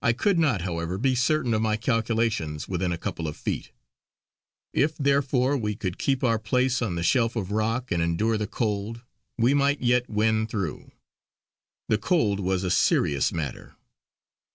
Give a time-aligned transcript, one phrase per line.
[0.00, 3.70] I could not, however, be certain of my calculations, within a couple of feet.
[4.72, 8.46] If, therefore, we could keep our place on the shelf of rock and endure the
[8.46, 9.02] cold
[9.36, 10.92] we might yet win through.
[11.90, 13.76] The cold was a serious matter.